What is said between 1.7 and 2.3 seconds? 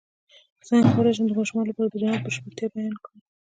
لپاره د جنت د